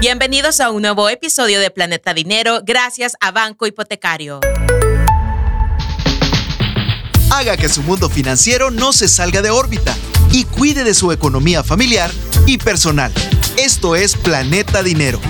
[0.00, 4.38] Bienvenidos a un nuevo episodio de Planeta Dinero gracias a Banco Hipotecario.
[7.32, 9.96] Haga que su mundo financiero no se salga de órbita
[10.30, 12.12] y cuide de su economía familiar
[12.46, 13.12] y personal.
[13.56, 15.20] Esto es Planeta Dinero.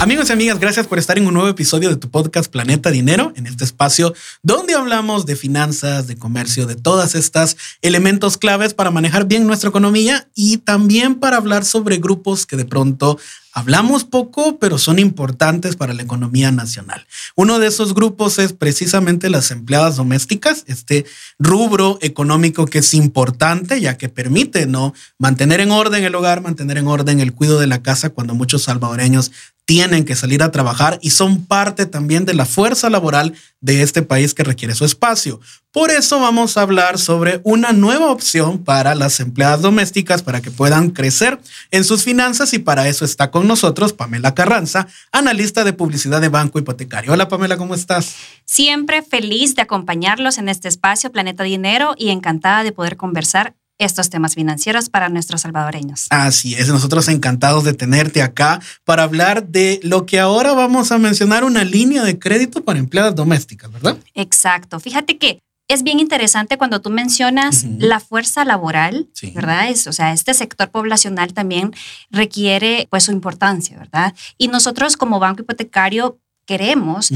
[0.00, 3.32] Amigos y amigas, gracias por estar en un nuevo episodio de tu podcast Planeta Dinero,
[3.36, 4.12] en este espacio
[4.42, 9.70] donde hablamos de finanzas, de comercio, de todas estas elementos claves para manejar bien nuestra
[9.70, 13.18] economía y también para hablar sobre grupos que de pronto
[13.56, 17.06] Hablamos poco, pero son importantes para la economía nacional.
[17.36, 21.06] Uno de esos grupos es precisamente las empleadas domésticas, este
[21.38, 26.78] rubro económico que es importante ya que permite no mantener en orden el hogar, mantener
[26.78, 29.30] en orden el cuidado de la casa cuando muchos salvadoreños
[29.64, 34.02] tienen que salir a trabajar y son parte también de la fuerza laboral de este
[34.02, 35.40] país que requiere su espacio.
[35.72, 40.50] Por eso vamos a hablar sobre una nueva opción para las empleadas domésticas para que
[40.50, 41.40] puedan crecer
[41.70, 46.28] en sus finanzas y para eso está con nosotros Pamela Carranza, analista de publicidad de
[46.28, 47.12] Banco Hipotecario.
[47.12, 48.16] Hola Pamela, ¿cómo estás?
[48.44, 54.10] Siempre feliz de acompañarlos en este espacio Planeta Dinero y encantada de poder conversar estos
[54.10, 56.06] temas financieros para nuestros salvadoreños.
[56.10, 60.98] Así es, nosotros encantados de tenerte acá para hablar de lo que ahora vamos a
[60.98, 63.96] mencionar, una línea de crédito para empleadas domésticas, ¿verdad?
[64.14, 64.80] Exacto.
[64.80, 69.70] Fíjate que es bien interesante cuando tú mencionas la fuerza laboral, ¿verdad?
[69.70, 71.72] Es, o sea, este sector poblacional también
[72.10, 74.14] requiere pues su importancia, ¿verdad?
[74.36, 77.10] Y nosotros como banco hipotecario queremos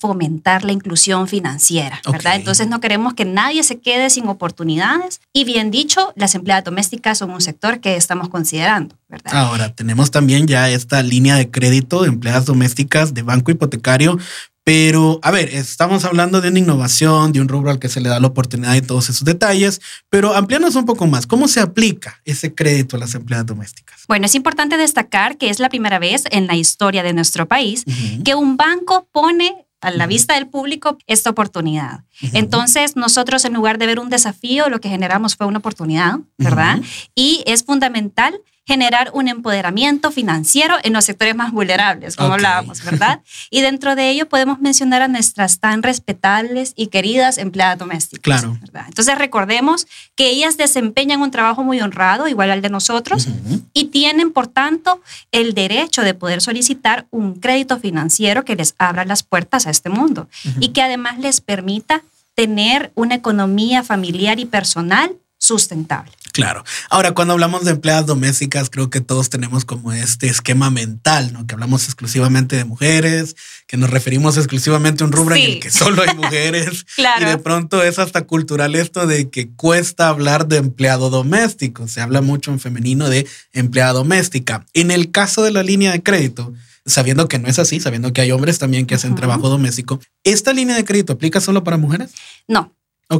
[0.00, 2.36] fomentar la inclusión financiera, ¿verdad?
[2.36, 7.18] Entonces no queremos que nadie se quede sin oportunidades y bien dicho, las empleadas domésticas
[7.18, 9.36] son un sector que estamos considerando, ¿verdad?
[9.36, 14.18] Ahora, tenemos también ya esta línea de crédito de empleadas domésticas de banco hipotecario,
[14.64, 18.08] pero, a ver, estamos hablando de una innovación, de un rubro al que se le
[18.08, 21.26] da la oportunidad y todos esos detalles, pero amplianos un poco más.
[21.26, 24.04] ¿Cómo se aplica ese crédito a las empleadas domésticas?
[24.06, 27.84] Bueno, es importante destacar que es la primera vez en la historia de nuestro país
[28.24, 32.04] que un banco pone a la vista del público esta oportunidad.
[32.32, 36.80] Entonces, nosotros en lugar de ver un desafío, lo que generamos fue una oportunidad, ¿verdad?
[37.14, 38.40] Y es fundamental
[38.70, 43.20] generar un empoderamiento financiero en los sectores más vulnerables, como hablábamos, ¿verdad?
[43.50, 48.42] Y dentro de ello podemos mencionar a nuestras tan respetables y queridas empleadas domésticas.
[48.42, 48.56] Claro.
[48.60, 48.84] ¿verdad?
[48.86, 53.26] Entonces recordemos que ellas desempeñan un trabajo muy honrado, igual al de nosotros,
[53.72, 55.02] y tienen, por tanto,
[55.32, 59.90] el derecho de poder solicitar un crédito financiero que les abra las puertas a este
[59.90, 60.28] mundo
[60.60, 62.04] y que además les permita
[62.36, 66.12] tener una economía familiar y personal sustentable.
[66.32, 66.64] Claro.
[66.88, 71.46] Ahora, cuando hablamos de empleadas domésticas, creo que todos tenemos como este esquema mental, ¿no?
[71.46, 73.36] Que hablamos exclusivamente de mujeres,
[73.66, 76.86] que nos referimos exclusivamente a un rubro en el que solo hay mujeres.
[76.96, 77.26] claro.
[77.26, 81.88] Y de pronto es hasta cultural esto de que cuesta hablar de empleado doméstico.
[81.88, 84.66] Se habla mucho en femenino de empleada doméstica.
[84.74, 86.52] En el caso de la línea de crédito,
[86.86, 90.52] sabiendo que no es así, sabiendo que hay hombres también que hacen trabajo doméstico, ¿esta
[90.52, 92.10] línea de crédito aplica solo para mujeres?
[92.48, 92.74] No,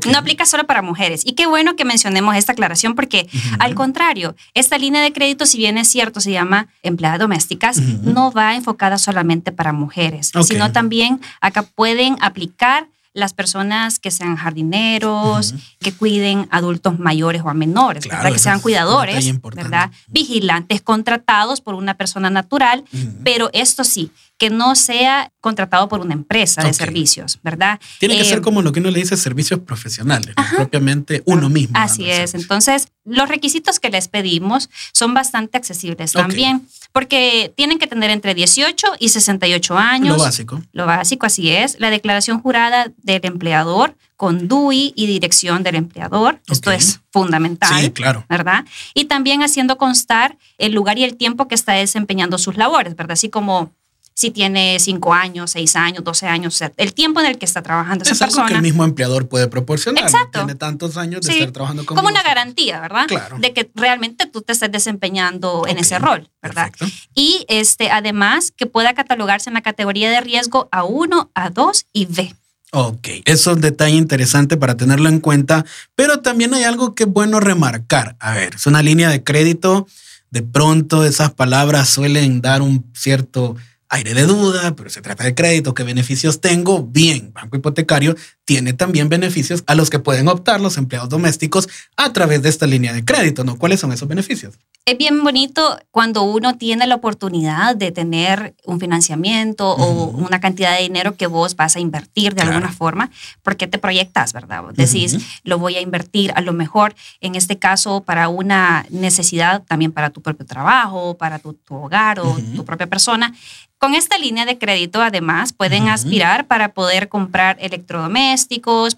[0.06, 1.22] No aplica solo para mujeres.
[1.24, 3.28] Y qué bueno que mencionemos esta aclaración porque,
[3.58, 8.30] al contrario, esta línea de crédito, si bien es cierto, se llama empleadas domésticas, no
[8.30, 15.54] va enfocada solamente para mujeres, sino también acá pueden aplicar las personas que sean jardineros,
[15.80, 18.32] que cuiden adultos mayores o a menores, ¿verdad?
[18.32, 19.90] que sean cuidadores, ¿verdad?
[20.08, 22.84] Vigilantes contratados por una persona natural,
[23.24, 27.78] pero esto sí, que no sea contratado por una empresa de servicios, ¿verdad?
[27.98, 31.76] Tiene que ser eh, como lo que uno le dice servicios profesionales, propiamente uno mismo.
[31.78, 32.32] Así es.
[32.32, 38.32] Entonces, los requisitos que les pedimos son bastante accesibles también, porque tienen que tener entre
[38.34, 40.16] 18 y 68 años.
[40.16, 40.62] Lo básico.
[40.72, 41.78] Lo básico, así es.
[41.78, 46.40] La declaración jurada del empleador con DUI y dirección del empleador.
[46.48, 47.78] Esto es fundamental.
[47.78, 48.24] Sí, claro.
[48.28, 48.64] ¿Verdad?
[48.94, 53.12] Y también haciendo constar el lugar y el tiempo que está desempeñando sus labores, ¿verdad?
[53.12, 53.72] Así como
[54.20, 58.02] si tiene cinco años, seis años, doce años, el tiempo en el que está trabajando
[58.02, 58.42] esa es persona.
[58.42, 60.04] Algo que el mismo empleador puede proporcionar.
[60.04, 60.40] Exacto.
[60.40, 63.06] Tiene tantos años de estar trabajando con Como una garantía, ¿verdad?
[63.08, 63.38] Claro.
[63.38, 66.70] De que realmente tú te estés desempeñando en ese rol, ¿verdad?
[67.14, 72.34] Y este, además que pueda catalogarse en la categoría de riesgo A1, A2 y B.
[72.72, 75.64] Ok, eso es un detalle interesante para tenerlo en cuenta,
[75.94, 78.16] pero también hay algo que es bueno remarcar.
[78.20, 79.86] A ver, es una línea de crédito,
[80.28, 83.56] de pronto esas palabras suelen dar un cierto
[83.90, 86.84] aire de duda, pero se trata de crédito, qué beneficios tengo.
[86.84, 88.16] Bien, banco hipotecario
[88.50, 92.66] tiene también beneficios a los que pueden optar los empleados domésticos a través de esta
[92.66, 93.56] línea de crédito, ¿no?
[93.56, 94.58] ¿Cuáles son esos beneficios?
[94.86, 100.74] Es bien bonito cuando uno tiene la oportunidad de tener un financiamiento o una cantidad
[100.74, 103.12] de dinero que vos vas a invertir de alguna forma,
[103.44, 104.64] porque te proyectas, ¿verdad?
[104.74, 109.92] decís, lo voy a invertir a lo mejor, en este caso, para una necesidad, también
[109.92, 113.32] para tu propio trabajo, para tu, hogar o tu propia persona.
[113.80, 118.39] Con esta línea de crédito, además, pueden aspirar para poder comprar electrodomésticos,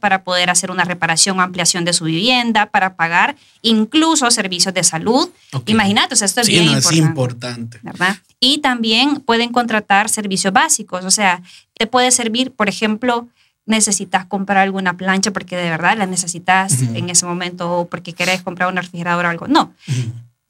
[0.00, 4.82] para poder hacer una reparación o ampliación de su vivienda, para pagar incluso servicios de
[4.82, 5.28] salud.
[5.66, 7.80] Imagínate, esto es bien importante, importante.
[7.82, 8.16] ¿verdad?
[8.40, 11.42] Y también pueden contratar servicios básicos, o sea,
[11.74, 13.28] te puede servir, por ejemplo,
[13.66, 18.42] necesitas comprar alguna plancha porque de verdad la necesitas en ese momento o porque querés
[18.42, 19.46] comprar un refrigerador o algo.
[19.46, 19.72] No,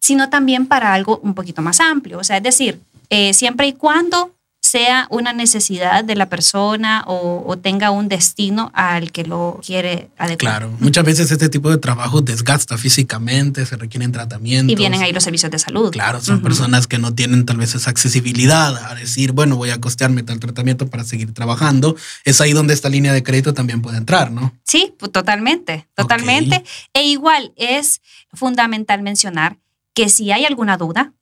[0.00, 2.18] sino también para algo un poquito más amplio.
[2.18, 2.80] O sea, es decir,
[3.10, 4.34] eh, siempre y cuando
[4.72, 10.38] sea una necesidad de la persona o, tenga un destino al que lo quiere adecuar.
[10.38, 14.72] Claro, muchas veces este tipo de trabajo desgasta físicamente, se requieren tratamientos.
[14.72, 15.90] Y vienen ahí los servicios de salud.
[15.90, 19.78] Claro, son personas que no tienen tal vez esa accesibilidad a decir, bueno, voy a
[19.78, 21.94] costearme tal tratamiento para seguir trabajando.
[22.24, 24.54] Es ahí donde esta línea de crédito también puede entrar, ¿no?
[24.64, 26.64] Sí, pues, totalmente, totalmente.
[26.94, 28.00] E igual es
[28.32, 29.58] fundamental mencionar
[29.92, 31.12] que si hay alguna duda,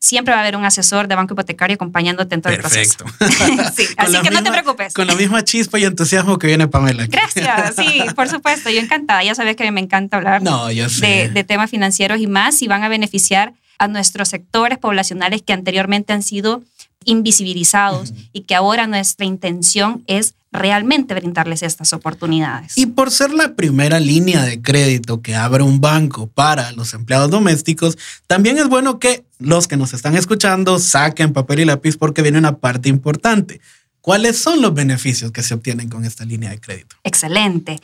[0.00, 3.04] siempre va a haber un asesor de banco hipotecario acompañándote en todo el proceso.
[3.76, 4.94] sí, así que no te preocupes.
[4.94, 7.06] Con la misma chispa y entusiasmo que viene Pamela.
[7.06, 9.22] Gracias, sí, por supuesto, yo encantada.
[9.22, 12.88] Ya sabes que me encanta hablar De, de temas financieros y más y van a
[12.88, 16.62] beneficiar a nuestros sectores poblacionales que anteriormente han sido
[17.04, 22.76] invisibilizados y que ahora nuestra intención es realmente brindarles estas oportunidades.
[22.76, 27.30] Y por ser la primera línea de crédito que abre un banco para los empleados
[27.30, 32.22] domésticos, también es bueno que los que nos están escuchando saquen papel y lápiz porque
[32.22, 33.60] viene una parte importante.
[34.00, 36.96] ¿Cuáles son los beneficios que se obtienen con esta línea de crédito?
[37.04, 37.80] Excelente.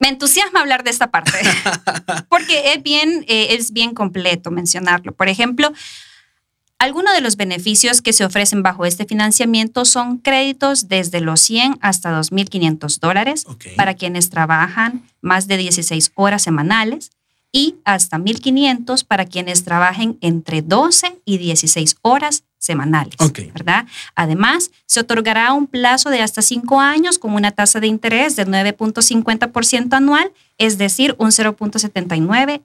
[0.00, 1.32] Me entusiasma hablar de esta parte
[2.28, 5.12] porque es bien, eh, es bien completo mencionarlo.
[5.12, 5.72] Por ejemplo,
[6.78, 11.78] algunos de los beneficios que se ofrecen bajo este financiamiento son créditos desde los 100
[11.80, 13.44] hasta 2.500 dólares
[13.76, 17.10] para quienes trabajan más de 16 horas semanales
[17.50, 23.16] y hasta 1.500 para quienes trabajen entre 12 y 16 horas semanales,
[23.54, 23.86] ¿verdad?
[24.14, 28.46] Además, se otorgará un plazo de hasta 5 años con una tasa de interés de
[28.46, 32.62] 9.50% anual, es decir, un 0.79%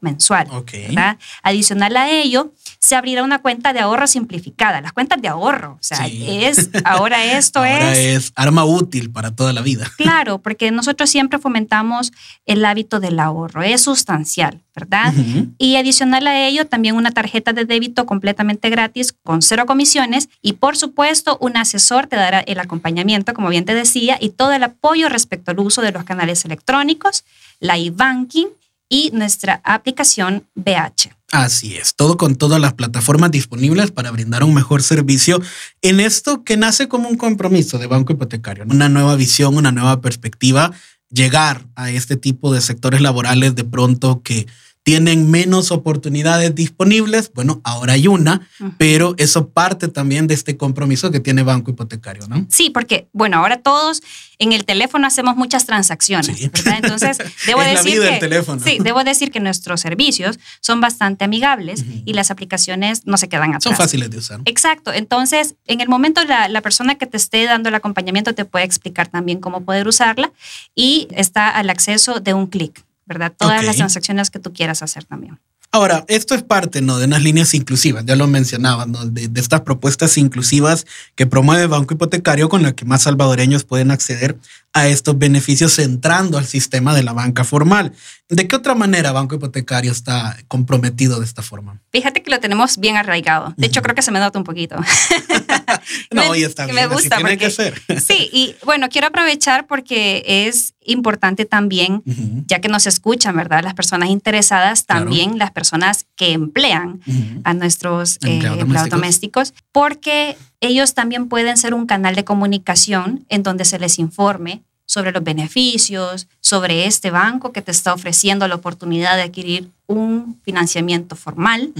[0.00, 0.48] mensual.
[0.72, 1.16] ¿verdad?
[1.42, 4.80] Adicional a ello, se abrirá una cuenta de ahorro simplificada.
[4.80, 8.32] Las cuentas de ahorro, o sea, es, ahora esto ahora es...
[8.34, 9.90] arma útil para toda la vida.
[9.96, 12.12] Claro, porque nosotros siempre fomentamos
[12.46, 15.12] el hábito del ahorro, es sustancial, ¿verdad?
[15.58, 20.54] Y adicional a ello, también una tarjeta de débito completamente gratis con cero comisiones y
[20.54, 24.62] por supuesto un asesor te dará el acompañamiento, como bien te decía, y todo el
[24.62, 27.24] apoyo respecto al uso de los canales electrónicos,
[27.58, 28.48] la e-banking
[28.90, 31.14] y nuestra aplicación BH.
[31.32, 35.40] Así es, todo con todas las plataformas disponibles para brindar un mejor servicio
[35.80, 40.00] en esto que nace como un compromiso de banco hipotecario, una nueva visión, una nueva
[40.00, 40.72] perspectiva,
[41.08, 44.48] llegar a este tipo de sectores laborales de pronto que
[44.82, 47.30] tienen menos oportunidades disponibles.
[47.34, 48.48] Bueno, ahora hay una,
[48.78, 52.46] pero eso parte también de este compromiso que tiene Banco Hipotecario, ¿no?
[52.48, 54.02] Sí, porque, bueno, ahora todos
[54.38, 56.80] en el teléfono hacemos muchas transacciones, ¿verdad?
[56.82, 58.42] Entonces, debo decir que.
[58.64, 63.50] Sí, debo decir que nuestros servicios son bastante amigables y las aplicaciones no se quedan
[63.50, 63.64] atrás.
[63.64, 64.40] Son fáciles de usar.
[64.46, 64.92] Exacto.
[64.92, 68.64] Entonces, en el momento la, la persona que te esté dando el acompañamiento te puede
[68.64, 70.32] explicar también cómo poder usarla
[70.74, 72.82] y está al acceso de un clic.
[73.10, 73.32] ¿Verdad?
[73.36, 75.40] Todas las transacciones que tú quieras hacer también.
[75.72, 76.98] Ahora, esto es parte ¿no?
[76.98, 79.04] de unas líneas inclusivas, ya lo mencionaba, ¿no?
[79.04, 83.90] de, de, estas propuestas inclusivas que promueve Banco Hipotecario con las que más salvadoreños pueden
[83.92, 84.36] acceder
[84.72, 87.92] a estos beneficios entrando al sistema de la banca formal.
[88.28, 91.80] ¿De qué otra manera Banco Hipotecario está comprometido de esta forma?
[91.90, 93.52] Fíjate que lo tenemos bien arraigado.
[93.56, 94.76] De hecho, creo que se me nota un poquito.
[96.12, 97.80] no, y está bien, me gusta tiene que ser.
[98.00, 102.02] sí, y bueno, quiero aprovechar porque es importante también,
[102.46, 103.62] ya que nos escuchan, ¿verdad?
[103.62, 107.00] Las personas interesadas, también las personas que emplean
[107.44, 113.42] a nuestros eh, empleados domésticos, porque ellos también pueden ser un canal de comunicación en
[113.42, 118.56] donde se les informe sobre los beneficios, sobre este banco que te está ofreciendo la
[118.56, 121.72] oportunidad de adquirir un financiamiento formal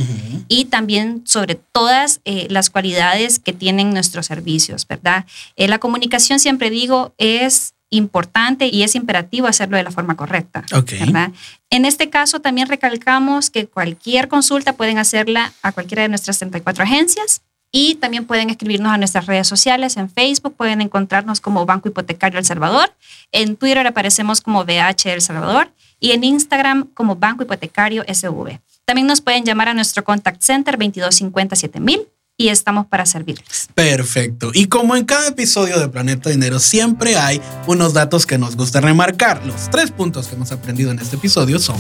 [0.47, 5.27] y también sobre todas eh, las cualidades que tienen nuestros servicios, ¿verdad?
[5.57, 10.65] Eh, la comunicación, siempre digo, es importante y es imperativo hacerlo de la forma correcta.
[10.71, 11.33] ¿verdad?
[11.71, 16.85] En este caso, también recalcamos que cualquier consulta pueden hacerla a cualquiera de nuestras 34
[16.85, 17.43] agencias
[17.73, 19.97] Y también pueden escribirnos a nuestras redes sociales.
[19.97, 22.93] En Facebook pueden encontrarnos como Banco Hipotecario El Salvador.
[23.33, 25.71] En Twitter aparecemos como BH El Salvador.
[26.01, 28.61] Y en Instagram como Banco Hipotecario SV.
[28.85, 33.69] También nos pueden llamar a nuestro contact center 2250 y estamos para servirles.
[33.75, 34.51] Perfecto.
[34.55, 38.81] Y como en cada episodio de Planeta Dinero, siempre hay unos datos que nos gusta
[38.81, 39.45] remarcar.
[39.45, 41.77] Los tres puntos que hemos aprendido en este episodio son...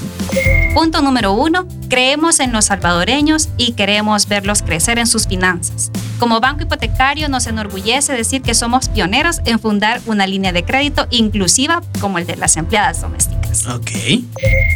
[0.74, 5.90] Punto número uno, creemos en los salvadoreños y queremos verlos crecer en sus finanzas.
[6.18, 11.06] Como banco hipotecario nos enorgullece decir que somos pioneros en fundar una línea de crédito
[11.08, 13.66] inclusiva como el de las empleadas domésticas.
[13.66, 13.90] Ok.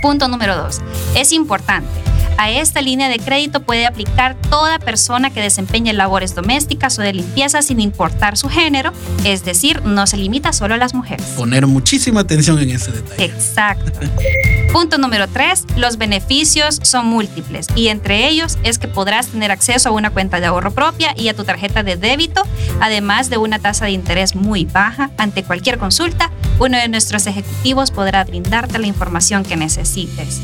[0.01, 0.81] Punto número dos,
[1.15, 6.99] es importante a esta línea de crédito puede aplicar toda persona que desempeñe labores domésticas
[6.99, 8.93] o de limpieza sin importar su género,
[9.25, 11.27] es decir, no se limita solo a las mujeres.
[11.37, 13.25] Poner muchísima atención en ese detalle.
[13.25, 13.93] Exacto.
[14.73, 19.89] Punto número tres, los beneficios son múltiples y entre ellos es que podrás tener acceso
[19.89, 22.43] a una cuenta de ahorro propia y a tu tarjeta de débito,
[22.81, 25.11] además de una tasa de interés muy baja.
[25.17, 30.41] Ante cualquier consulta, uno de nuestros ejecutivos podrá brindarte la información que necesites.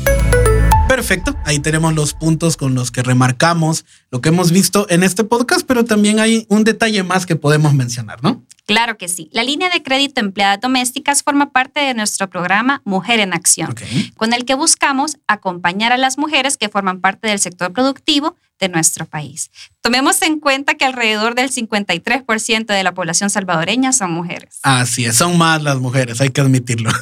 [0.91, 5.23] Perfecto, ahí tenemos los puntos con los que remarcamos lo que hemos visto en este
[5.23, 8.43] podcast, pero también hay un detalle más que podemos mencionar, ¿no?
[8.65, 9.29] Claro que sí.
[9.31, 13.73] La línea de crédito empleadas domésticas forma parte de nuestro programa Mujer en Acción,
[14.17, 18.67] con el que buscamos acompañar a las mujeres que forman parte del sector productivo de
[18.67, 19.49] nuestro país.
[19.79, 24.59] Tomemos en cuenta que alrededor del 53% de la población salvadoreña son mujeres.
[24.61, 26.91] Así es, son más las mujeres, hay que admitirlo.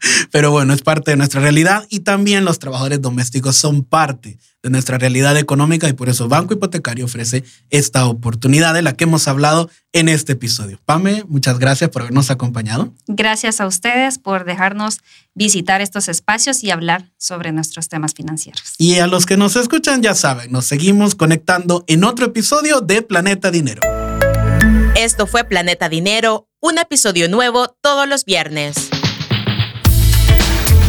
[0.30, 4.70] Pero bueno, es parte de nuestra realidad y también los trabajadores domésticos son parte de
[4.70, 9.28] nuestra realidad económica y por eso Banco Hipotecario ofrece esta oportunidad de la que hemos
[9.28, 10.80] hablado en este episodio.
[10.84, 12.92] Pame, muchas gracias por habernos acompañado.
[13.06, 14.98] Gracias a ustedes por dejarnos
[15.34, 18.74] visitar estos espacios y hablar sobre nuestros temas financieros.
[18.78, 23.02] Y a los que nos escuchan ya saben, nos seguimos conectando en otro episodio de
[23.02, 23.82] Planeta Dinero.
[24.96, 28.90] Esto fue Planeta Dinero, un episodio nuevo todos los viernes.